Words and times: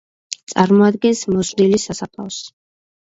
წარმოადგენს 0.53 1.21
მოზრდილი 1.33 1.81
სასაფლაოს. 1.87 2.41